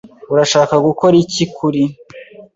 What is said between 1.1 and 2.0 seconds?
iki kuri?